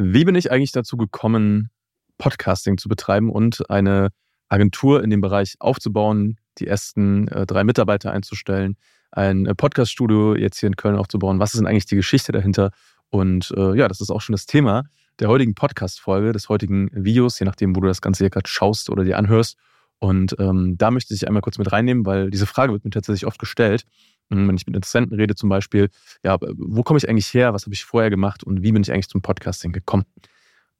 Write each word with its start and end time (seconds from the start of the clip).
Wie 0.00 0.24
bin 0.24 0.36
ich 0.36 0.52
eigentlich 0.52 0.70
dazu 0.70 0.96
gekommen, 0.96 1.70
Podcasting 2.18 2.78
zu 2.78 2.88
betreiben 2.88 3.30
und 3.30 3.68
eine 3.68 4.10
Agentur 4.48 5.02
in 5.02 5.10
dem 5.10 5.20
Bereich 5.20 5.56
aufzubauen, 5.58 6.38
die 6.58 6.68
ersten 6.68 7.26
äh, 7.28 7.46
drei 7.46 7.64
Mitarbeiter 7.64 8.12
einzustellen, 8.12 8.76
ein 9.10 9.46
äh, 9.46 9.56
Podcaststudio 9.56 10.36
jetzt 10.36 10.60
hier 10.60 10.68
in 10.68 10.76
Köln 10.76 10.94
aufzubauen? 10.94 11.40
Was 11.40 11.52
ist 11.52 11.58
denn 11.58 11.66
eigentlich 11.66 11.86
die 11.86 11.96
Geschichte 11.96 12.30
dahinter? 12.30 12.70
Und 13.10 13.52
äh, 13.56 13.76
ja, 13.76 13.88
das 13.88 14.00
ist 14.00 14.10
auch 14.10 14.20
schon 14.20 14.34
das 14.34 14.46
Thema 14.46 14.84
der 15.18 15.28
heutigen 15.28 15.56
Podcast-Folge, 15.56 16.30
des 16.30 16.48
heutigen 16.48 16.90
Videos, 16.92 17.40
je 17.40 17.46
nachdem, 17.46 17.74
wo 17.74 17.80
du 17.80 17.88
das 17.88 18.00
Ganze 18.00 18.22
hier 18.22 18.30
gerade 18.30 18.48
schaust 18.48 18.90
oder 18.90 19.02
dir 19.02 19.18
anhörst. 19.18 19.56
Und 19.98 20.36
ähm, 20.38 20.76
da 20.78 20.92
möchte 20.92 21.12
ich 21.12 21.26
einmal 21.26 21.42
kurz 21.42 21.58
mit 21.58 21.72
reinnehmen, 21.72 22.06
weil 22.06 22.30
diese 22.30 22.46
Frage 22.46 22.72
wird 22.72 22.84
mir 22.84 22.92
tatsächlich 22.92 23.26
oft 23.26 23.40
gestellt. 23.40 23.84
Wenn 24.30 24.56
ich 24.56 24.66
mit 24.66 24.76
Interessenten 24.76 25.16
rede 25.18 25.34
zum 25.34 25.48
Beispiel, 25.48 25.88
ja, 26.22 26.36
wo 26.40 26.82
komme 26.82 26.98
ich 26.98 27.08
eigentlich 27.08 27.32
her, 27.32 27.54
was 27.54 27.64
habe 27.64 27.74
ich 27.74 27.84
vorher 27.84 28.10
gemacht 28.10 28.44
und 28.44 28.62
wie 28.62 28.72
bin 28.72 28.82
ich 28.82 28.92
eigentlich 28.92 29.08
zum 29.08 29.22
Podcasting 29.22 29.72
gekommen? 29.72 30.04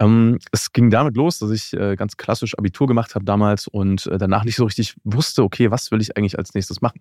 Ähm, 0.01 0.39
es 0.53 0.73
ging 0.73 0.91
damit 0.91 1.17
los, 1.17 1.39
dass 1.39 1.51
ich 1.51 1.73
äh, 1.73 1.97
ganz 1.97 2.17
klassisch 2.17 2.57
Abitur 2.57 2.87
gemacht 2.87 3.15
habe 3.15 3.25
damals 3.25 3.67
und 3.67 4.07
äh, 4.07 4.19
danach 4.19 4.45
nicht 4.45 4.57
so 4.57 4.65
richtig 4.65 4.95
wusste, 5.03 5.43
okay, 5.43 5.71
was 5.71 5.91
will 5.91 6.01
ich 6.01 6.17
eigentlich 6.17 6.39
als 6.39 6.55
nächstes 6.55 6.81
machen? 6.81 7.01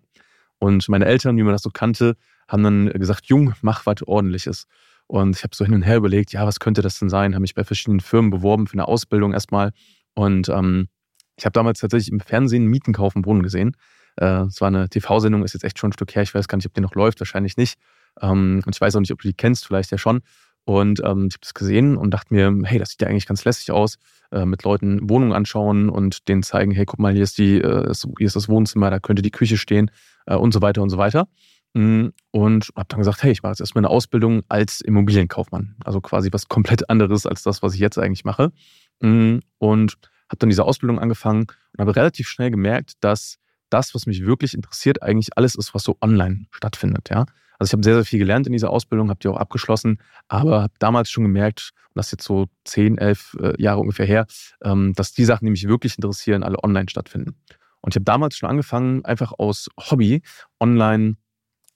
Und 0.58 0.88
meine 0.88 1.04
Eltern, 1.04 1.36
wie 1.36 1.42
man 1.42 1.52
das 1.52 1.62
so 1.62 1.70
kannte, 1.70 2.16
haben 2.48 2.64
dann 2.64 2.86
gesagt, 2.90 3.26
Jung, 3.26 3.54
mach 3.62 3.86
was 3.86 4.02
Ordentliches. 4.02 4.66
Und 5.06 5.36
ich 5.36 5.44
habe 5.44 5.54
so 5.54 5.64
hin 5.64 5.74
und 5.74 5.82
her 5.82 5.96
überlegt, 5.96 6.32
ja, 6.32 6.46
was 6.46 6.60
könnte 6.60 6.82
das 6.82 6.98
denn 6.98 7.08
sein? 7.08 7.34
Habe 7.34 7.42
mich 7.42 7.54
bei 7.54 7.64
verschiedenen 7.64 8.00
Firmen 8.00 8.30
beworben 8.30 8.66
für 8.66 8.74
eine 8.74 8.88
Ausbildung 8.88 9.32
erstmal. 9.32 9.72
Und 10.14 10.48
ähm, 10.48 10.88
ich 11.36 11.44
habe 11.44 11.52
damals 11.52 11.80
tatsächlich 11.80 12.10
im 12.10 12.20
Fernsehen 12.20 12.66
Mieten 12.66 12.92
kaufen 12.92 13.24
Wohnen 13.24 13.42
gesehen. 13.42 13.76
Äh, 14.20 14.42
es 14.46 14.60
war 14.60 14.68
eine 14.68 14.88
TV-Sendung, 14.88 15.44
ist 15.44 15.54
jetzt 15.54 15.64
echt 15.64 15.78
schon 15.78 15.90
ein 15.90 15.92
Stück 15.92 16.14
her. 16.14 16.22
Ich 16.22 16.34
weiß 16.34 16.48
gar 16.48 16.56
nicht, 16.56 16.66
ob 16.66 16.74
die 16.74 16.80
noch 16.80 16.94
läuft, 16.94 17.20
wahrscheinlich 17.20 17.56
nicht. 17.56 17.78
Ähm, 18.20 18.62
und 18.64 18.74
ich 18.74 18.80
weiß 18.80 18.96
auch 18.96 19.00
nicht, 19.00 19.12
ob 19.12 19.20
du 19.20 19.28
die 19.28 19.34
kennst, 19.34 19.66
vielleicht 19.66 19.90
ja 19.90 19.98
schon. 19.98 20.20
Und 20.64 21.00
ähm, 21.00 21.28
ich 21.28 21.34
habe 21.34 21.40
das 21.40 21.54
gesehen 21.54 21.96
und 21.96 22.10
dachte 22.12 22.34
mir, 22.34 22.54
hey, 22.64 22.78
das 22.78 22.90
sieht 22.90 23.02
ja 23.02 23.08
eigentlich 23.08 23.26
ganz 23.26 23.44
lässig 23.44 23.70
aus. 23.70 23.96
Äh, 24.30 24.44
mit 24.44 24.64
Leuten 24.64 25.08
Wohnungen 25.08 25.32
anschauen 25.32 25.88
und 25.88 26.28
denen 26.28 26.42
zeigen, 26.42 26.72
hey, 26.72 26.84
guck 26.84 26.98
mal, 26.98 27.14
hier 27.14 27.22
ist, 27.22 27.38
die, 27.38 27.58
äh, 27.58 27.92
hier 28.18 28.26
ist 28.26 28.36
das 28.36 28.48
Wohnzimmer, 28.48 28.90
da 28.90 28.98
könnte 28.98 29.22
die 29.22 29.30
Küche 29.30 29.56
stehen 29.56 29.90
und 30.26 30.52
so 30.52 30.60
weiter 30.60 30.82
und 30.82 30.90
so 30.90 30.98
weiter. 30.98 31.26
Mm, 31.74 32.08
und 32.30 32.68
habe 32.76 32.86
dann 32.88 32.98
gesagt, 32.98 33.22
hey, 33.22 33.32
ich 33.32 33.42
mache 33.42 33.52
jetzt 33.52 33.60
erstmal 33.60 33.84
eine 33.84 33.90
Ausbildung 33.90 34.42
als 34.48 34.80
Immobilienkaufmann. 34.80 35.76
Also 35.84 36.00
quasi 36.00 36.30
was 36.32 36.48
komplett 36.48 36.88
anderes 36.90 37.26
als 37.26 37.42
das, 37.42 37.62
was 37.62 37.74
ich 37.74 37.80
jetzt 37.80 37.98
eigentlich 37.98 38.24
mache. 38.24 38.52
Mm, 39.00 39.38
und 39.58 39.94
habe 40.28 40.38
dann 40.38 40.48
diese 40.50 40.64
Ausbildung 40.64 40.98
angefangen 40.98 41.42
und 41.42 41.80
habe 41.80 41.96
relativ 41.96 42.28
schnell 42.28 42.50
gemerkt, 42.50 42.92
dass 43.00 43.38
das, 43.70 43.94
was 43.94 44.06
mich 44.06 44.24
wirklich 44.24 44.54
interessiert, 44.54 45.02
eigentlich 45.02 45.36
alles 45.36 45.54
ist, 45.54 45.74
was 45.74 45.84
so 45.84 45.96
online 46.00 46.46
stattfindet. 46.50 47.10
Ja? 47.10 47.26
Also 47.58 47.70
ich 47.70 47.72
habe 47.72 47.82
sehr, 47.82 47.94
sehr 47.94 48.04
viel 48.04 48.18
gelernt 48.18 48.46
in 48.46 48.52
dieser 48.52 48.70
Ausbildung, 48.70 49.10
habe 49.10 49.20
die 49.20 49.28
auch 49.28 49.36
abgeschlossen, 49.36 49.98
aber 50.28 50.62
habe 50.62 50.74
damals 50.78 51.10
schon 51.10 51.24
gemerkt, 51.24 51.72
und 51.88 51.96
das 51.96 52.06
ist 52.06 52.12
jetzt 52.12 52.24
so 52.24 52.46
zehn, 52.64 52.98
elf 52.98 53.36
äh, 53.40 53.60
Jahre 53.60 53.80
ungefähr 53.80 54.06
her, 54.06 54.26
ähm, 54.62 54.92
dass 54.94 55.12
die 55.12 55.24
Sachen, 55.24 55.44
die 55.44 55.50
mich 55.50 55.66
wirklich 55.66 55.96
interessieren, 55.96 56.42
alle 56.42 56.62
online 56.62 56.88
stattfinden. 56.88 57.36
Und 57.80 57.92
ich 57.92 57.96
habe 57.96 58.04
damals 58.04 58.36
schon 58.36 58.48
angefangen, 58.48 59.04
einfach 59.04 59.32
aus 59.38 59.68
Hobby 59.78 60.22
online 60.60 61.16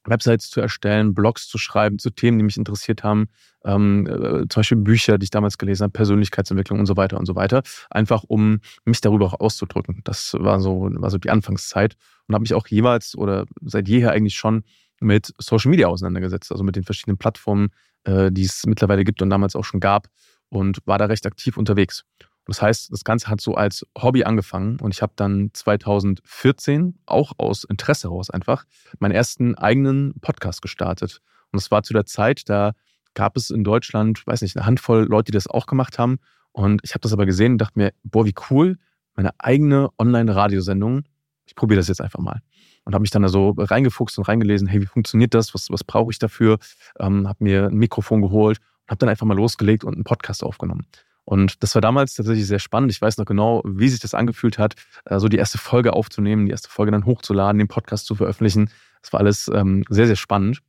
Websites 0.04 0.50
zu 0.50 0.60
erstellen, 0.60 1.14
Blogs 1.14 1.48
zu 1.48 1.58
schreiben 1.58 1.98
zu 1.98 2.10
Themen, 2.10 2.38
die 2.38 2.44
mich 2.44 2.56
interessiert 2.56 3.04
haben, 3.04 3.28
ähm, 3.64 4.06
äh, 4.06 4.48
zum 4.48 4.60
Beispiel 4.60 4.78
Bücher, 4.78 5.18
die 5.18 5.24
ich 5.24 5.30
damals 5.30 5.58
gelesen 5.58 5.84
habe, 5.84 5.92
Persönlichkeitsentwicklung 5.92 6.80
und 6.80 6.86
so 6.86 6.96
weiter 6.96 7.18
und 7.18 7.26
so 7.26 7.34
weiter, 7.34 7.62
einfach 7.90 8.24
um 8.24 8.60
mich 8.84 9.00
darüber 9.00 9.26
auch 9.26 9.40
auszudrücken. 9.40 10.00
Das 10.04 10.34
war 10.38 10.60
so, 10.60 10.88
war 10.90 11.10
so 11.10 11.18
die 11.18 11.30
Anfangszeit 11.30 11.96
und 12.26 12.34
habe 12.34 12.42
mich 12.42 12.54
auch 12.54 12.66
jeweils 12.66 13.16
oder 13.16 13.46
seit 13.60 13.88
jeher 13.88 14.10
eigentlich 14.10 14.34
schon 14.34 14.64
mit 15.00 15.32
Social 15.38 15.70
Media 15.70 15.88
auseinandergesetzt, 15.88 16.52
also 16.52 16.64
mit 16.64 16.76
den 16.76 16.84
verschiedenen 16.84 17.18
Plattformen, 17.18 17.70
äh, 18.04 18.30
die 18.32 18.44
es 18.44 18.64
mittlerweile 18.66 19.04
gibt 19.04 19.22
und 19.22 19.30
damals 19.30 19.56
auch 19.56 19.64
schon 19.64 19.80
gab 19.80 20.08
und 20.48 20.78
war 20.84 20.98
da 20.98 21.06
recht 21.06 21.26
aktiv 21.26 21.56
unterwegs. 21.56 22.04
Das 22.46 22.60
heißt, 22.60 22.92
das 22.92 23.04
Ganze 23.04 23.28
hat 23.28 23.40
so 23.40 23.54
als 23.54 23.86
Hobby 23.96 24.24
angefangen 24.24 24.80
und 24.80 24.92
ich 24.92 25.02
habe 25.02 25.12
dann 25.16 25.50
2014 25.52 26.98
auch 27.06 27.32
aus 27.38 27.64
Interesse 27.64 28.08
heraus 28.08 28.30
einfach 28.30 28.64
meinen 28.98 29.12
ersten 29.12 29.54
eigenen 29.54 30.14
Podcast 30.20 30.60
gestartet. 30.60 31.20
Und 31.52 31.60
es 31.60 31.70
war 31.70 31.82
zu 31.82 31.92
der 31.92 32.04
Zeit, 32.04 32.48
da 32.48 32.72
gab 33.14 33.36
es 33.36 33.50
in 33.50 33.62
Deutschland, 33.62 34.26
weiß 34.26 34.42
nicht, 34.42 34.56
eine 34.56 34.66
Handvoll 34.66 35.04
Leute, 35.04 35.30
die 35.30 35.36
das 35.36 35.46
auch 35.46 35.66
gemacht 35.66 35.98
haben. 35.98 36.18
Und 36.50 36.80
ich 36.82 36.92
habe 36.92 37.00
das 37.00 37.12
aber 37.12 37.26
gesehen 37.26 37.52
und 37.52 37.58
dachte 37.58 37.78
mir, 37.78 37.92
boah, 38.02 38.24
wie 38.24 38.34
cool, 38.50 38.78
meine 39.14 39.30
eigene 39.38 39.90
Online-Radiosendung. 39.98 41.04
Ich 41.46 41.54
probiere 41.54 41.78
das 41.78 41.88
jetzt 41.88 42.00
einfach 42.00 42.20
mal. 42.20 42.40
Und 42.84 42.94
habe 42.94 43.02
mich 43.02 43.10
dann 43.10 43.22
da 43.22 43.28
so 43.28 43.54
reingefuchst 43.56 44.18
und 44.18 44.26
reingelesen, 44.26 44.66
hey, 44.66 44.80
wie 44.80 44.86
funktioniert 44.86 45.34
das? 45.34 45.54
Was, 45.54 45.70
was 45.70 45.84
brauche 45.84 46.10
ich 46.10 46.18
dafür? 46.18 46.58
Ähm, 46.98 47.28
habe 47.28 47.44
mir 47.44 47.66
ein 47.66 47.76
Mikrofon 47.76 48.22
geholt 48.22 48.58
und 48.58 48.90
habe 48.90 48.98
dann 48.98 49.08
einfach 49.08 49.26
mal 49.26 49.36
losgelegt 49.36 49.84
und 49.84 49.94
einen 49.94 50.04
Podcast 50.04 50.42
aufgenommen. 50.42 50.86
Und 51.24 51.62
das 51.62 51.74
war 51.74 51.82
damals 51.82 52.14
tatsächlich 52.14 52.46
sehr 52.46 52.58
spannend. 52.58 52.90
Ich 52.90 53.00
weiß 53.00 53.16
noch 53.18 53.26
genau, 53.26 53.62
wie 53.64 53.88
sich 53.88 54.00
das 54.00 54.14
angefühlt 54.14 54.58
hat, 54.58 54.74
äh, 55.04 55.18
so 55.18 55.28
die 55.28 55.36
erste 55.36 55.58
Folge 55.58 55.92
aufzunehmen, 55.92 56.46
die 56.46 56.52
erste 56.52 56.68
Folge 56.68 56.92
dann 56.92 57.06
hochzuladen, 57.06 57.58
den 57.58 57.68
Podcast 57.68 58.06
zu 58.06 58.14
veröffentlichen. 58.14 58.70
Das 59.02 59.12
war 59.12 59.20
alles 59.20 59.50
ähm, 59.52 59.84
sehr, 59.88 60.06
sehr 60.06 60.16
spannend. 60.16 60.60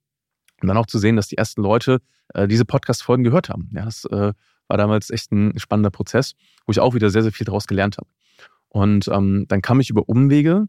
Und 0.62 0.68
dann 0.68 0.78
auch 0.78 0.86
zu 0.86 1.00
sehen, 1.00 1.16
dass 1.16 1.28
die 1.28 1.38
ersten 1.38 1.62
Leute 1.62 2.00
äh, 2.34 2.48
diese 2.48 2.66
Podcast-Folgen 2.66 3.24
gehört 3.24 3.50
haben. 3.50 3.70
Ja, 3.74 3.86
das 3.86 4.06
äh, 4.06 4.34
war 4.68 4.78
damals 4.78 5.10
echt 5.10 5.32
ein 5.32 5.58
spannender 5.60 5.92
Prozess, 5.92 6.36
wo 6.66 6.72
ich 6.72 6.80
auch 6.80 6.94
wieder 6.94 7.10
sehr, 7.10 7.24
sehr 7.24 7.32
viel 7.32 7.46
daraus 7.46 7.68
gelernt 7.68 7.98
habe. 7.98 8.08
Und 8.70 9.08
ähm, 9.08 9.46
dann 9.48 9.62
kam 9.62 9.80
ich 9.80 9.90
über 9.90 10.08
Umwege 10.08 10.68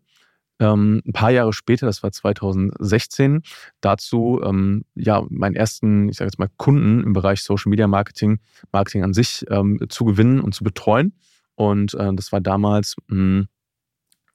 ähm, 0.64 1.02
ein 1.06 1.12
paar 1.12 1.30
Jahre 1.30 1.52
später, 1.52 1.86
das 1.86 2.02
war 2.02 2.12
2016, 2.12 3.42
dazu 3.80 4.40
ähm, 4.42 4.84
ja 4.94 5.24
meinen 5.28 5.54
ersten, 5.54 6.08
ich 6.08 6.16
sage 6.16 6.28
jetzt 6.28 6.38
mal, 6.38 6.48
Kunden 6.56 7.02
im 7.02 7.12
Bereich 7.12 7.42
Social 7.42 7.70
Media 7.70 7.86
Marketing, 7.86 8.38
Marketing 8.72 9.02
an 9.02 9.12
sich 9.12 9.44
ähm, 9.50 9.78
zu 9.88 10.04
gewinnen 10.04 10.40
und 10.40 10.54
zu 10.54 10.64
betreuen. 10.64 11.14
Und 11.54 11.94
äh, 11.94 12.12
das 12.14 12.32
war 12.32 12.40
damals 12.40 12.96
mh, 13.08 13.16
hm, 13.16 13.48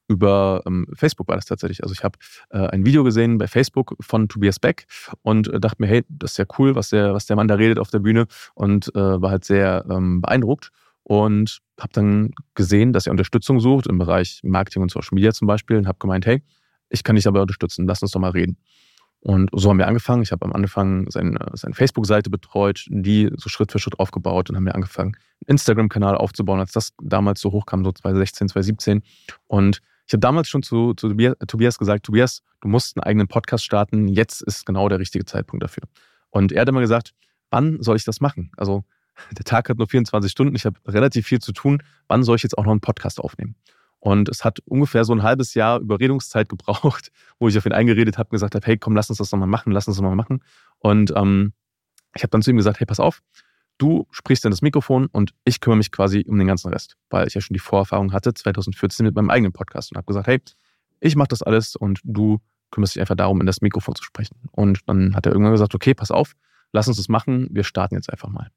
über 0.08 0.64
ähm, 0.66 0.88
Facebook 0.94 1.28
war 1.28 1.36
das 1.36 1.46
tatsächlich. 1.46 1.84
Also 1.84 1.94
ich 1.94 2.04
habe 2.04 2.18
äh, 2.50 2.68
ein 2.68 2.86
Video 2.86 3.04
gesehen 3.04 3.38
bei 3.38 3.48
Facebook 3.48 3.96
von 4.00 4.28
Tobias 4.28 4.60
Beck 4.60 4.86
und 5.22 5.48
äh, 5.48 5.60
dachte 5.60 5.82
mir, 5.82 5.88
hey, 5.88 6.04
das 6.10 6.32
ist 6.32 6.38
ja 6.38 6.46
cool, 6.58 6.76
was 6.76 6.90
der, 6.90 7.14
was 7.14 7.28
der 7.28 7.36
Mann 7.36 7.48
da 7.48 7.56
redet 7.56 7.80
auf 7.80 7.92
der 7.92 8.00
Bühne 8.00 8.26
und 8.56 8.94
äh, 8.96 9.22
war 9.22 9.30
halt 9.30 9.46
sehr 9.46 9.86
ähm, 9.90 10.22
beeindruckt 10.22 10.72
und 11.04 11.60
habe 11.80 11.94
dann 11.94 12.32
gesehen, 12.56 12.94
dass 12.94 13.08
er 13.08 13.12
Unterstützung 13.12 13.60
sucht 13.60 13.88
im 13.88 13.98
Bereich 13.98 14.42
Marketing 14.44 14.82
und 14.82 14.92
Social 14.92 15.14
Media 15.14 15.32
zum 15.32 15.48
Beispiel 15.48 15.78
und 15.78 15.88
habe 15.88 16.00
gemeint, 16.00 16.26
hey, 16.26 16.44
ich 16.90 17.04
kann 17.04 17.16
dich 17.16 17.24
dabei 17.24 17.42
unterstützen, 17.42 17.88
lass 17.88 18.02
uns 18.02 18.12
doch 18.12 18.20
mal 18.20 18.32
reden. 18.32 18.58
Und 19.22 19.50
so 19.54 19.70
haben 19.70 19.78
wir 19.78 19.88
angefangen. 19.88 20.24
Ich 20.24 20.32
habe 20.32 20.46
am 20.46 20.54
Anfang 20.54 21.10
seine, 21.12 21.40
seine 21.54 21.74
Facebook-Seite 21.74 22.30
betreut, 22.30 22.86
die 22.90 23.30
so 23.36 23.50
Schritt 23.50 23.72
für 23.72 23.80
Schritt 23.80 24.00
aufgebaut 24.00 24.50
und 24.50 24.56
haben 24.56 24.66
wir 24.66 24.76
angefangen, 24.76 25.16
einen 25.16 25.56
Instagram-Kanal 25.56 26.16
aufzubauen, 26.16 26.60
als 26.60 26.72
das 26.72 26.94
damals 27.02 27.42
so 27.42 27.52
hochkam, 27.52 27.84
so 27.84 27.92
2016, 27.92 28.50
2017. 28.50 29.04
Und 29.48 29.82
ich 30.08 30.14
habe 30.14 30.22
damals 30.22 30.48
schon 30.48 30.64
zu, 30.64 30.94
zu 30.94 31.14
Tobias 31.48 31.78
gesagt, 31.78 32.06
Tobias, 32.06 32.44
du 32.62 32.70
musst 32.70 32.96
einen 32.96 33.04
eigenen 33.04 33.28
Podcast 33.28 33.66
starten, 33.66 34.08
jetzt 34.08 34.42
ist 34.42 34.66
genau 34.66 34.88
der 34.88 35.00
richtige 35.00 35.26
Zeitpunkt 35.26 35.64
dafür. 35.64 35.84
Und 36.30 36.52
er 36.52 36.62
hat 36.62 36.70
immer 36.70 36.82
gesagt, 36.82 37.14
wann 37.52 37.82
soll 37.82 37.98
ich 37.98 38.06
das 38.06 38.22
machen? 38.22 38.52
Also 38.56 38.86
der 39.38 39.46
Tag 39.46 39.70
hat 39.70 39.78
nur 39.78 39.88
24 39.88 40.32
Stunden, 40.32 40.56
ich 40.56 40.66
habe 40.66 40.80
relativ 40.88 41.28
viel 41.28 41.40
zu 41.40 41.52
tun, 41.52 41.84
wann 42.08 42.24
soll 42.24 42.36
ich 42.36 42.44
jetzt 42.44 42.58
auch 42.58 42.64
noch 42.66 42.72
einen 42.72 42.82
Podcast 42.82 43.20
aufnehmen? 43.20 43.56
Und 44.00 44.30
es 44.30 44.46
hat 44.46 44.60
ungefähr 44.66 45.04
so 45.04 45.14
ein 45.14 45.24
halbes 45.24 45.54
Jahr 45.54 45.80
Überredungszeit 45.80 46.48
gebraucht, 46.50 47.12
wo 47.38 47.48
ich 47.48 47.58
auf 47.58 47.66
ihn 47.66 47.74
eingeredet 47.74 48.18
habe 48.18 48.28
und 48.28 48.36
gesagt 48.36 48.56
habe, 48.56 48.66
hey, 48.66 48.78
komm, 48.78 48.96
lass 48.96 49.10
uns 49.10 49.18
das 49.18 49.32
nochmal 49.32 49.50
machen, 49.50 49.72
lass 49.72 49.88
uns 49.88 49.98
das 49.98 50.02
nochmal 50.02 50.16
machen. 50.16 50.42
Und 50.80 51.14
ähm, 51.16 51.54
ich 52.16 52.24
habe 52.24 52.32
dann 52.32 52.42
zu 52.42 52.50
ihm 52.50 52.58
gesagt, 52.58 52.80
hey, 52.80 52.86
pass 52.86 53.00
auf, 53.00 53.22
du 53.78 54.08
sprichst 54.12 54.46
in 54.46 54.52
das 54.52 54.62
Mikrofon 54.62 55.08
und 55.08 55.34
ich 55.44 55.60
kümmere 55.60 55.78
mich 55.78 55.92
quasi 55.92 56.26
um 56.28 56.38
den 56.38 56.48
ganzen 56.48 56.72
Rest, 56.72 56.96
weil 57.10 57.28
ich 57.28 57.34
ja 57.34 57.42
schon 57.42 57.54
die 57.54 57.60
Vorerfahrung 57.60 58.14
hatte, 58.14 58.34
2014 58.34 59.06
mit 59.06 59.16
meinem 59.16 59.30
eigenen 59.30 59.52
Podcast 59.52 59.92
und 59.92 59.98
habe 59.98 60.06
gesagt, 60.06 60.28
hey, 60.28 60.42
ich 61.02 61.16
mache 61.16 61.30
das 61.30 61.42
alles 61.44 61.76
und 61.76 62.00
du 62.04 62.40
kümmerst 62.72 62.96
dich 62.96 63.02
einfach 63.02 63.16
darum, 63.16 63.40
in 63.40 63.48
das 63.48 63.62
Mikrofon 63.62 63.96
zu 63.96 64.04
sprechen. 64.04 64.36
Und 64.52 64.80
dann 64.86 65.16
hat 65.16 65.26
er 65.26 65.32
irgendwann 65.32 65.54
gesagt, 65.54 65.76
okay, 65.76 65.94
pass 65.94 66.12
auf, 66.12 66.34
lass 66.72 66.88
uns 66.88 66.98
das 66.98 67.10
machen, 67.10 67.48
wir 67.52 67.64
starten 67.64 67.96
jetzt 67.96 68.12
einfach 68.12 68.30
mal. 68.30 68.50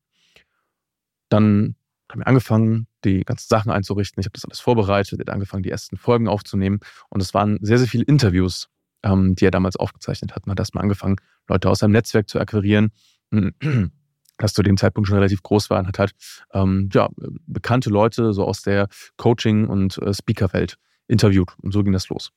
Dann 1.33 1.77
haben 2.11 2.21
wir 2.21 2.27
angefangen, 2.27 2.87
die 3.05 3.23
ganzen 3.25 3.49
Sachen 3.49 3.71
einzurichten. 3.71 4.21
Ich 4.21 4.27
habe 4.27 4.35
das 4.35 4.45
alles 4.45 4.61
vorbereitet, 4.61 5.19
er 5.19 5.23
hat 5.23 5.31
angefangen, 5.31 5.63
die 5.63 5.71
ersten 5.71 5.97
Folgen 5.97 6.29
aufzunehmen. 6.29 6.81
Und 7.09 7.23
es 7.23 7.33
waren 7.33 7.59
sehr, 7.63 7.79
sehr 7.79 7.89
viele 7.89 8.05
Interviews, 8.05 8.69
ähm, 9.03 9.35
die 9.35 9.47
er 9.47 9.51
damals 9.51 9.77
aufgezeichnet 9.77 10.35
hat. 10.35 10.47
Man 10.47 10.53
hat 10.53 10.59
erstmal 10.59 10.83
angefangen, 10.83 11.17
Leute 11.49 11.71
aus 11.71 11.79
seinem 11.79 11.93
Netzwerk 11.93 12.29
zu 12.29 12.39
akquirieren, 12.39 12.93
das 14.39 14.53
zu 14.53 14.63
dem 14.63 14.77
Zeitpunkt 14.77 15.09
schon 15.09 15.17
relativ 15.17 15.43
groß 15.43 15.71
war 15.71 15.79
und 15.81 15.87
hat 15.87 15.99
halt 15.99 16.13
ähm, 16.53 16.91
ja, 16.93 17.09
bekannte 17.47 17.89
Leute 17.89 18.35
so 18.35 18.45
aus 18.45 18.63
der 18.63 18.89
Coaching- 19.17 19.67
und 19.67 19.99
äh, 19.99 20.13
Speaker-Welt 20.13 20.77
interviewt. 21.09 21.55
Und 21.63 21.73
so 21.73 21.83
ging 21.83 21.93
das 21.93 22.09
los. 22.09 22.31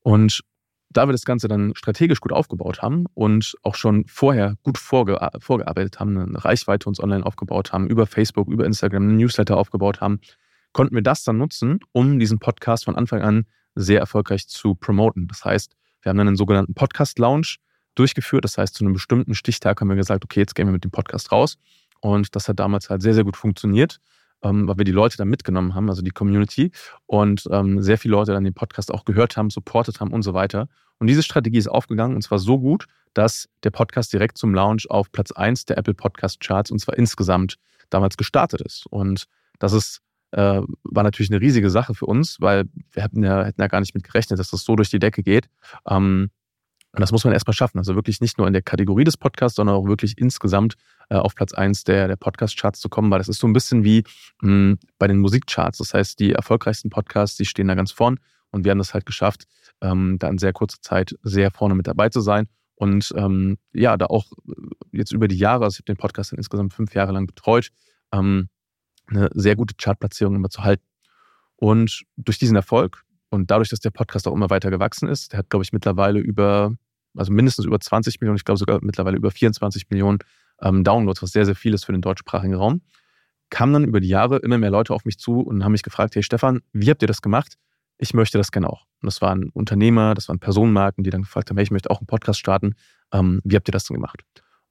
Und 0.00 0.40
da 0.96 1.06
wir 1.06 1.12
das 1.12 1.24
Ganze 1.24 1.48
dann 1.48 1.74
strategisch 1.74 2.20
gut 2.20 2.32
aufgebaut 2.32 2.80
haben 2.82 3.06
und 3.14 3.54
auch 3.62 3.74
schon 3.74 4.04
vorher 4.06 4.56
gut 4.62 4.78
vorge 4.78 5.18
vorgearbeitet 5.40 6.00
haben, 6.00 6.16
eine 6.16 6.44
Reichweite 6.44 6.88
uns 6.88 7.00
online 7.00 7.26
aufgebaut 7.26 7.72
haben, 7.72 7.88
über 7.88 8.06
Facebook, 8.06 8.48
über 8.48 8.64
Instagram, 8.64 9.02
einen 9.02 9.16
Newsletter 9.16 9.56
aufgebaut 9.56 10.00
haben, 10.00 10.20
konnten 10.72 10.94
wir 10.94 11.02
das 11.02 11.24
dann 11.24 11.38
nutzen, 11.38 11.80
um 11.92 12.18
diesen 12.18 12.38
Podcast 12.38 12.84
von 12.84 12.96
Anfang 12.96 13.22
an 13.22 13.46
sehr 13.74 14.00
erfolgreich 14.00 14.48
zu 14.48 14.74
promoten. 14.74 15.28
Das 15.28 15.44
heißt, 15.44 15.76
wir 16.02 16.10
haben 16.10 16.18
dann 16.18 16.28
einen 16.28 16.36
sogenannten 16.36 16.74
Podcast-Lounge 16.74 17.56
durchgeführt. 17.94 18.44
Das 18.44 18.58
heißt, 18.58 18.74
zu 18.74 18.84
einem 18.84 18.92
bestimmten 18.92 19.34
Stichtag 19.34 19.80
haben 19.80 19.88
wir 19.88 19.96
gesagt, 19.96 20.24
okay, 20.24 20.40
jetzt 20.40 20.54
gehen 20.54 20.66
wir 20.66 20.72
mit 20.72 20.84
dem 20.84 20.90
Podcast 20.90 21.32
raus 21.32 21.58
Und 22.00 22.36
das 22.36 22.48
hat 22.48 22.58
damals 22.60 22.90
halt 22.90 23.02
sehr, 23.02 23.14
sehr 23.14 23.24
gut 23.24 23.36
funktioniert, 23.36 24.00
ähm, 24.44 24.68
weil 24.68 24.78
wir 24.78 24.84
die 24.84 24.92
Leute 24.92 25.16
dann 25.16 25.28
mitgenommen 25.28 25.74
haben, 25.74 25.88
also 25.88 26.02
die 26.02 26.10
Community. 26.10 26.70
Und 27.06 27.48
ähm, 27.50 27.80
sehr 27.82 27.98
viele 27.98 28.12
Leute 28.12 28.32
dann 28.32 28.44
den 28.44 28.54
Podcast 28.54 28.92
auch 28.92 29.04
gehört 29.04 29.36
haben, 29.36 29.50
supportet 29.50 30.00
haben 30.00 30.12
und 30.12 30.22
so 30.22 30.34
weiter. 30.34 30.68
Und 30.98 31.08
diese 31.08 31.22
Strategie 31.22 31.58
ist 31.58 31.68
aufgegangen 31.68 32.14
und 32.14 32.22
zwar 32.22 32.38
so 32.38 32.60
gut, 32.60 32.86
dass 33.14 33.48
der 33.64 33.70
Podcast 33.70 34.12
direkt 34.12 34.38
zum 34.38 34.54
Launch 34.54 34.90
auf 34.90 35.10
Platz 35.10 35.32
1 35.32 35.64
der 35.64 35.78
Apple 35.78 35.94
Podcast 35.94 36.40
Charts 36.40 36.70
und 36.70 36.78
zwar 36.78 36.96
insgesamt 36.96 37.56
damals 37.90 38.16
gestartet 38.16 38.60
ist. 38.60 38.86
Und 38.86 39.24
das 39.58 39.72
ist, 39.72 40.00
äh, 40.32 40.60
war 40.84 41.02
natürlich 41.02 41.30
eine 41.30 41.40
riesige 41.40 41.70
Sache 41.70 41.94
für 41.94 42.06
uns, 42.06 42.40
weil 42.40 42.64
wir 42.92 43.02
hätten 43.02 43.24
ja, 43.24 43.44
hätten 43.44 43.60
ja 43.60 43.68
gar 43.68 43.80
nicht 43.80 43.94
mit 43.94 44.04
gerechnet, 44.04 44.38
dass 44.38 44.50
das 44.50 44.62
so 44.62 44.76
durch 44.76 44.90
die 44.90 44.98
Decke 44.98 45.22
geht. 45.22 45.48
Ähm, 45.88 46.30
und 46.94 47.00
das 47.00 47.10
muss 47.10 47.24
man 47.24 47.32
erstmal 47.32 47.54
schaffen. 47.54 47.78
Also 47.78 47.96
wirklich 47.96 48.20
nicht 48.20 48.38
nur 48.38 48.46
in 48.46 48.52
der 48.52 48.62
Kategorie 48.62 49.02
des 49.02 49.16
Podcasts, 49.16 49.56
sondern 49.56 49.74
auch 49.74 49.86
wirklich 49.86 50.16
insgesamt 50.16 50.76
äh, 51.10 51.16
auf 51.16 51.34
Platz 51.34 51.52
1 51.52 51.84
der, 51.84 52.06
der 52.06 52.16
Podcast-Charts 52.16 52.80
zu 52.80 52.88
kommen, 52.88 53.10
weil 53.10 53.18
das 53.18 53.28
ist 53.28 53.40
so 53.40 53.48
ein 53.48 53.52
bisschen 53.52 53.82
wie 53.82 54.04
mh, 54.42 54.48
hm, 54.48 54.78
bei 54.98 55.08
den 55.08 55.18
Musikcharts. 55.18 55.78
Das 55.78 55.92
heißt, 55.92 56.20
die 56.20 56.32
erfolgreichsten 56.32 56.90
Podcasts, 56.90 57.36
die 57.36 57.46
stehen 57.46 57.66
da 57.66 57.74
ganz 57.74 57.90
vorn 57.90 58.20
und 58.50 58.64
wir 58.64 58.70
haben 58.70 58.78
das 58.78 58.94
halt 58.94 59.06
geschafft, 59.06 59.44
ähm, 59.80 60.18
da 60.20 60.28
in 60.28 60.38
sehr 60.38 60.52
kurzer 60.52 60.80
Zeit 60.82 61.16
sehr 61.22 61.50
vorne 61.50 61.74
mit 61.74 61.88
dabei 61.88 62.10
zu 62.10 62.20
sein. 62.20 62.46
Und 62.76 63.12
ähm, 63.16 63.58
ja, 63.72 63.96
da 63.96 64.06
auch 64.06 64.30
äh, 64.48 64.52
jetzt 64.92 65.12
über 65.12 65.26
die 65.26 65.36
Jahre, 65.36 65.64
also 65.64 65.74
ich 65.74 65.78
habe 65.80 65.94
den 65.94 65.96
Podcast 65.96 66.30
dann 66.30 66.38
insgesamt 66.38 66.74
fünf 66.74 66.94
Jahre 66.94 67.12
lang 67.12 67.26
betreut, 67.26 67.70
ähm, 68.12 68.48
eine 69.08 69.30
sehr 69.34 69.56
gute 69.56 69.74
Chartplatzierung 69.74 70.36
immer 70.36 70.50
zu 70.50 70.62
halten. 70.62 70.84
Und 71.56 72.04
durch 72.16 72.38
diesen 72.38 72.56
Erfolg 72.56 73.04
und 73.30 73.50
dadurch, 73.50 73.68
dass 73.68 73.80
der 73.80 73.90
Podcast 73.90 74.28
auch 74.28 74.32
immer 74.32 74.50
weiter 74.50 74.70
gewachsen 74.70 75.08
ist, 75.08 75.32
der 75.32 75.40
hat, 75.40 75.50
glaube 75.50 75.64
ich, 75.64 75.72
mittlerweile 75.72 76.20
über 76.20 76.76
also 77.16 77.32
mindestens 77.32 77.64
über 77.64 77.80
20 77.80 78.20
Millionen, 78.20 78.36
ich 78.36 78.44
glaube 78.44 78.58
sogar 78.58 78.78
mittlerweile 78.82 79.16
über 79.16 79.30
24 79.30 79.90
Millionen 79.90 80.18
ähm, 80.60 80.84
Downloads, 80.84 81.22
was 81.22 81.30
sehr, 81.30 81.44
sehr 81.44 81.54
viel 81.54 81.74
ist 81.74 81.84
für 81.84 81.92
den 81.92 82.02
deutschsprachigen 82.02 82.54
Raum, 82.54 82.82
kamen 83.50 83.72
dann 83.72 83.84
über 83.84 84.00
die 84.00 84.08
Jahre 84.08 84.38
immer 84.38 84.58
mehr 84.58 84.70
Leute 84.70 84.94
auf 84.94 85.04
mich 85.04 85.18
zu 85.18 85.40
und 85.40 85.64
haben 85.64 85.72
mich 85.72 85.82
gefragt, 85.82 86.14
hey 86.14 86.22
Stefan, 86.22 86.60
wie 86.72 86.90
habt 86.90 87.02
ihr 87.02 87.08
das 87.08 87.22
gemacht? 87.22 87.54
Ich 87.98 88.14
möchte 88.14 88.38
das 88.38 88.50
gerne 88.50 88.68
auch. 88.68 88.86
Und 89.00 89.06
das 89.06 89.22
waren 89.22 89.50
Unternehmer, 89.50 90.14
das 90.14 90.28
waren 90.28 90.40
Personenmarken, 90.40 91.04
die 91.04 91.10
dann 91.10 91.22
gefragt 91.22 91.50
haben, 91.50 91.56
hey, 91.56 91.64
ich 91.64 91.70
möchte 91.70 91.90
auch 91.90 92.00
einen 92.00 92.06
Podcast 92.06 92.40
starten. 92.40 92.74
Ähm, 93.12 93.40
wie 93.44 93.54
habt 93.56 93.68
ihr 93.68 93.72
das 93.72 93.84
denn 93.84 93.94
gemacht? 93.94 94.22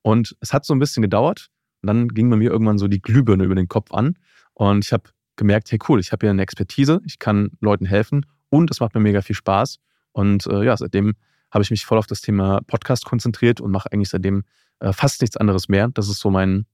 Und 0.01 0.35
es 0.41 0.53
hat 0.53 0.65
so 0.65 0.73
ein 0.73 0.79
bisschen 0.79 1.01
gedauert. 1.01 1.49
Und 1.81 1.87
dann 1.87 2.07
ging 2.09 2.29
bei 2.29 2.35
mir 2.35 2.51
irgendwann 2.51 2.77
so 2.77 2.87
die 2.87 3.01
Glühbirne 3.01 3.43
über 3.43 3.55
den 3.55 3.67
Kopf 3.67 3.93
an. 3.93 4.15
Und 4.53 4.83
ich 4.85 4.91
habe 4.91 5.03
gemerkt, 5.35 5.71
hey 5.71 5.79
cool, 5.87 5.99
ich 5.99 6.11
habe 6.11 6.25
hier 6.25 6.31
eine 6.31 6.41
Expertise, 6.41 7.01
ich 7.05 7.19
kann 7.19 7.51
Leuten 7.59 7.85
helfen 7.85 8.25
und 8.49 8.69
es 8.69 8.79
macht 8.79 8.93
mir 8.93 9.01
mega 9.01 9.21
viel 9.21 9.35
Spaß. 9.35 9.79
Und 10.11 10.45
äh, 10.47 10.63
ja, 10.63 10.77
seitdem 10.77 11.15
habe 11.53 11.63
ich 11.63 11.71
mich 11.71 11.85
voll 11.85 11.97
auf 11.97 12.07
das 12.07 12.21
Thema 12.21 12.61
Podcast 12.65 13.05
konzentriert 13.05 13.61
und 13.61 13.71
mache 13.71 13.91
eigentlich 13.91 14.09
seitdem 14.09 14.43
äh, 14.79 14.91
fast 14.91 15.21
nichts 15.21 15.37
anderes 15.37 15.69
mehr. 15.69 15.87
Das 15.93 16.09
ist 16.09 16.19
so 16.19 16.31
mein, 16.31 16.65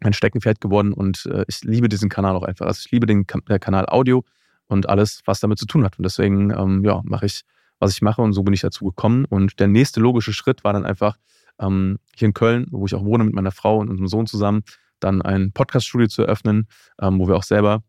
mein 0.00 0.12
Steckenpferd 0.12 0.60
geworden 0.60 0.92
und 0.92 1.26
äh, 1.26 1.44
ich 1.46 1.62
liebe 1.62 1.88
diesen 1.88 2.08
Kanal 2.08 2.34
auch 2.34 2.42
einfach. 2.42 2.66
Also 2.66 2.82
ich 2.84 2.90
liebe 2.90 3.06
den 3.06 3.24
äh, 3.48 3.58
Kanal 3.58 3.86
Audio 3.88 4.24
und 4.66 4.88
alles, 4.88 5.22
was 5.26 5.40
damit 5.40 5.58
zu 5.58 5.66
tun 5.66 5.84
hat. 5.84 5.96
Und 5.98 6.02
deswegen 6.02 6.50
ähm, 6.50 6.84
ja, 6.84 7.00
mache 7.04 7.26
ich, 7.26 7.42
was 7.78 7.92
ich 7.92 8.02
mache 8.02 8.20
und 8.20 8.32
so 8.32 8.42
bin 8.42 8.52
ich 8.52 8.60
dazu 8.60 8.86
gekommen. 8.86 9.24
Und 9.26 9.60
der 9.60 9.68
nächste 9.68 10.00
logische 10.00 10.32
Schritt 10.32 10.64
war 10.64 10.72
dann 10.72 10.84
einfach 10.84 11.16
ähm, 11.60 11.98
hier 12.16 12.26
in 12.26 12.34
Köln, 12.34 12.66
wo 12.70 12.84
ich 12.86 12.94
auch 12.94 13.04
wohne 13.04 13.24
mit 13.24 13.34
meiner 13.34 13.52
Frau 13.52 13.78
und 13.78 13.88
unserem 13.88 14.08
Sohn 14.08 14.26
zusammen, 14.26 14.62
dann 14.98 15.22
ein 15.22 15.52
Podcast-Studio 15.52 16.08
zu 16.08 16.22
eröffnen, 16.22 16.66
ähm, 17.00 17.20
wo 17.20 17.28
wir 17.28 17.36
auch 17.36 17.44
selber 17.44 17.82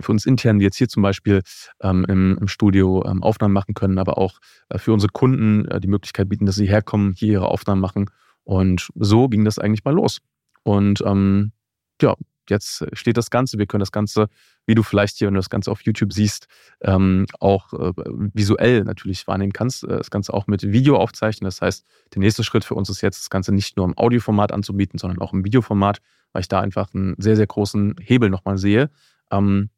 für 0.00 0.12
uns 0.12 0.26
intern, 0.26 0.60
wie 0.60 0.64
jetzt 0.64 0.76
hier 0.76 0.88
zum 0.88 1.02
Beispiel 1.02 1.42
ähm, 1.80 2.04
im, 2.08 2.38
im, 2.40 2.48
Studio 2.48 3.04
ähm, 3.06 3.22
Aufnahmen 3.22 3.54
machen 3.54 3.74
können, 3.74 3.98
aber 3.98 4.18
auch 4.18 4.40
äh, 4.68 4.78
für 4.78 4.92
unsere 4.92 5.12
Kunden 5.12 5.66
äh, 5.66 5.80
die 5.80 5.88
Möglichkeit 5.88 6.28
bieten, 6.28 6.46
dass 6.46 6.56
sie 6.56 6.66
herkommen, 6.66 7.14
hier 7.16 7.32
ihre 7.32 7.48
Aufnahmen 7.48 7.80
machen. 7.80 8.10
Und 8.44 8.88
so 8.96 9.28
ging 9.28 9.44
das 9.44 9.58
eigentlich 9.58 9.84
mal 9.84 9.94
los. 9.94 10.18
Und 10.64 11.02
ähm, 11.06 11.52
ja, 12.00 12.14
jetzt 12.50 12.84
steht 12.92 13.16
das 13.16 13.30
Ganze. 13.30 13.58
Wir 13.58 13.66
können 13.66 13.80
das 13.80 13.92
Ganze, 13.92 14.28
wie 14.66 14.74
du 14.74 14.82
vielleicht 14.82 15.16
hier, 15.16 15.28
wenn 15.28 15.34
du 15.34 15.38
das 15.38 15.50
Ganze 15.50 15.70
auf 15.70 15.82
YouTube 15.82 16.12
siehst, 16.12 16.46
ähm, 16.82 17.26
auch 17.40 17.72
äh, 17.72 17.92
visuell 18.34 18.84
natürlich 18.84 19.26
wahrnehmen 19.26 19.52
kannst. 19.52 19.84
Äh, 19.84 19.98
das 19.98 20.10
Ganze 20.10 20.34
auch 20.34 20.46
mit 20.46 20.62
Video 20.62 20.96
aufzeichnen. 20.96 21.46
Das 21.46 21.60
heißt, 21.62 21.84
der 22.14 22.20
nächste 22.20 22.44
Schritt 22.44 22.64
für 22.64 22.74
uns 22.74 22.88
ist 22.90 23.00
jetzt, 23.00 23.20
das 23.20 23.30
Ganze 23.30 23.52
nicht 23.52 23.76
nur 23.76 23.86
im 23.86 23.96
Audioformat 23.96 24.52
anzubieten, 24.52 24.98
sondern 24.98 25.20
auch 25.20 25.32
im 25.32 25.44
Videoformat, 25.44 26.00
weil 26.32 26.40
ich 26.40 26.48
da 26.48 26.60
einfach 26.60 26.92
einen 26.94 27.14
sehr, 27.18 27.36
sehr 27.36 27.46
großen 27.46 27.96
Hebel 28.00 28.30
nochmal 28.30 28.58
sehe. 28.58 28.90
Ähm, 29.30 29.70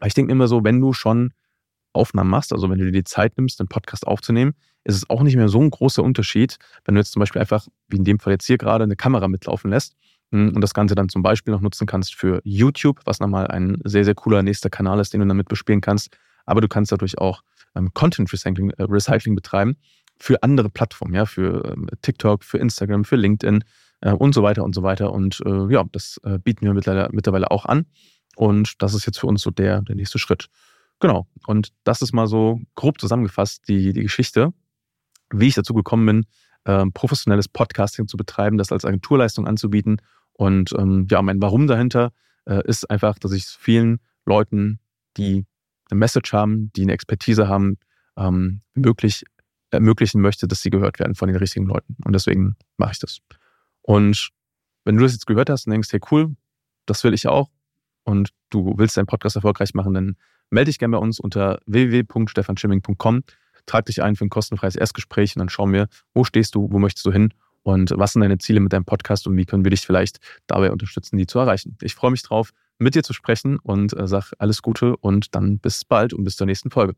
weil 0.00 0.08
ich 0.08 0.14
denke 0.14 0.32
immer 0.32 0.48
so, 0.48 0.64
wenn 0.64 0.80
du 0.80 0.92
schon 0.92 1.32
Aufnahmen 1.92 2.30
machst, 2.30 2.52
also 2.52 2.68
wenn 2.70 2.78
du 2.78 2.86
dir 2.86 2.92
die 2.92 3.04
Zeit 3.04 3.36
nimmst, 3.36 3.60
einen 3.60 3.68
Podcast 3.68 4.06
aufzunehmen, 4.06 4.54
ist 4.84 4.96
es 4.96 5.10
auch 5.10 5.22
nicht 5.22 5.36
mehr 5.36 5.48
so 5.48 5.60
ein 5.60 5.70
großer 5.70 6.02
Unterschied, 6.02 6.56
wenn 6.84 6.94
du 6.94 7.00
jetzt 7.00 7.12
zum 7.12 7.20
Beispiel 7.20 7.40
einfach, 7.40 7.66
wie 7.88 7.96
in 7.96 8.04
dem 8.04 8.18
Fall 8.18 8.32
jetzt 8.32 8.46
hier 8.46 8.58
gerade, 8.58 8.84
eine 8.84 8.96
Kamera 8.96 9.28
mitlaufen 9.28 9.70
lässt 9.70 9.94
hm, 10.32 10.52
und 10.54 10.60
das 10.60 10.74
Ganze 10.74 10.94
dann 10.94 11.08
zum 11.08 11.22
Beispiel 11.22 11.52
noch 11.52 11.60
nutzen 11.60 11.86
kannst 11.86 12.14
für 12.14 12.40
YouTube, 12.44 13.00
was 13.04 13.20
nochmal 13.20 13.48
ein 13.48 13.78
sehr, 13.84 14.04
sehr 14.04 14.14
cooler 14.14 14.42
nächster 14.42 14.70
Kanal 14.70 15.00
ist, 15.00 15.12
den 15.12 15.20
du 15.20 15.26
damit 15.26 15.48
bespielen 15.48 15.80
kannst. 15.80 16.16
Aber 16.46 16.60
du 16.60 16.68
kannst 16.68 16.92
dadurch 16.92 17.18
auch 17.18 17.42
ähm, 17.74 17.92
Content 17.94 18.32
Recycling, 18.32 18.70
äh, 18.70 18.84
Recycling, 18.84 19.34
betreiben 19.34 19.76
für 20.18 20.42
andere 20.42 20.70
Plattformen, 20.70 21.14
ja, 21.14 21.26
für 21.26 21.64
ähm, 21.64 21.88
TikTok, 22.02 22.44
für 22.44 22.58
Instagram, 22.58 23.04
für 23.04 23.16
LinkedIn 23.16 23.64
äh, 24.00 24.12
und 24.12 24.34
so 24.34 24.42
weiter 24.42 24.64
und 24.64 24.74
so 24.74 24.82
weiter. 24.82 25.12
Und 25.12 25.40
äh, 25.44 25.72
ja, 25.72 25.84
das 25.92 26.20
äh, 26.24 26.38
bieten 26.38 26.66
wir 26.66 26.74
mittlerweile, 26.74 27.08
mittlerweile 27.12 27.50
auch 27.50 27.66
an. 27.66 27.86
Und 28.36 28.80
das 28.82 28.94
ist 28.94 29.06
jetzt 29.06 29.18
für 29.18 29.26
uns 29.26 29.42
so 29.42 29.50
der, 29.50 29.82
der 29.82 29.96
nächste 29.96 30.18
Schritt. 30.18 30.48
Genau. 31.00 31.26
Und 31.46 31.72
das 31.84 32.02
ist 32.02 32.12
mal 32.12 32.26
so 32.26 32.60
grob 32.74 33.00
zusammengefasst 33.00 33.66
die, 33.68 33.92
die 33.92 34.02
Geschichte, 34.02 34.52
wie 35.32 35.48
ich 35.48 35.54
dazu 35.54 35.74
gekommen 35.74 36.06
bin, 36.06 36.26
äh, 36.64 36.86
professionelles 36.92 37.48
Podcasting 37.48 38.06
zu 38.06 38.16
betreiben, 38.16 38.58
das 38.58 38.72
als 38.72 38.84
Agenturleistung 38.84 39.46
anzubieten. 39.46 40.00
Und 40.32 40.72
ähm, 40.78 41.06
ja, 41.10 41.22
mein 41.22 41.40
Warum 41.40 41.66
dahinter 41.66 42.12
äh, 42.46 42.66
ist 42.66 42.90
einfach, 42.90 43.18
dass 43.18 43.32
ich 43.32 43.44
vielen 43.44 44.00
Leuten, 44.26 44.78
die 45.16 45.46
eine 45.90 45.98
Message 45.98 46.32
haben, 46.32 46.70
die 46.76 46.82
eine 46.82 46.92
Expertise 46.92 47.48
haben, 47.48 47.78
ähm, 48.16 48.60
möglich 48.74 49.24
ermöglichen 49.70 50.20
möchte, 50.20 50.48
dass 50.48 50.60
sie 50.60 50.70
gehört 50.70 50.98
werden 50.98 51.14
von 51.14 51.28
den 51.28 51.36
richtigen 51.36 51.66
Leuten. 51.66 51.96
Und 52.04 52.12
deswegen 52.12 52.56
mache 52.76 52.92
ich 52.92 52.98
das. 52.98 53.18
Und 53.82 54.30
wenn 54.84 54.96
du 54.96 55.02
das 55.02 55.12
jetzt 55.12 55.26
gehört 55.26 55.50
hast 55.50 55.66
und 55.66 55.72
denkst, 55.72 55.92
hey 55.92 56.00
cool, 56.10 56.34
das 56.86 57.04
will 57.04 57.14
ich 57.14 57.28
auch, 57.28 57.48
und 58.04 58.30
du 58.50 58.74
willst 58.76 58.96
deinen 58.96 59.06
Podcast 59.06 59.36
erfolgreich 59.36 59.74
machen, 59.74 59.94
dann 59.94 60.16
melde 60.50 60.70
dich 60.70 60.78
gerne 60.78 60.96
bei 60.96 61.02
uns 61.02 61.20
unter 61.20 61.60
www.stefanschimming.com, 61.66 63.22
trag 63.66 63.86
dich 63.86 64.02
ein 64.02 64.16
für 64.16 64.24
ein 64.24 64.30
kostenfreies 64.30 64.76
Erstgespräch 64.76 65.36
und 65.36 65.40
dann 65.40 65.48
schauen 65.48 65.72
wir, 65.72 65.88
wo 66.14 66.24
stehst 66.24 66.54
du, 66.54 66.68
wo 66.70 66.78
möchtest 66.78 67.06
du 67.06 67.12
hin 67.12 67.32
und 67.62 67.92
was 67.96 68.12
sind 68.12 68.22
deine 68.22 68.38
Ziele 68.38 68.60
mit 68.60 68.72
deinem 68.72 68.84
Podcast 68.84 69.26
und 69.26 69.36
wie 69.36 69.44
können 69.44 69.64
wir 69.64 69.70
dich 69.70 69.82
vielleicht 69.82 70.18
dabei 70.46 70.72
unterstützen, 70.72 71.16
die 71.16 71.26
zu 71.26 71.38
erreichen. 71.38 71.76
Ich 71.82 71.94
freue 71.94 72.10
mich 72.10 72.22
drauf, 72.22 72.50
mit 72.78 72.94
dir 72.94 73.02
zu 73.02 73.12
sprechen 73.12 73.58
und 73.58 73.96
äh, 73.98 74.06
sag 74.06 74.32
alles 74.38 74.62
Gute 74.62 74.96
und 74.96 75.34
dann 75.34 75.58
bis 75.58 75.84
bald 75.84 76.14
und 76.14 76.24
bis 76.24 76.36
zur 76.36 76.46
nächsten 76.46 76.70
Folge. 76.70 76.94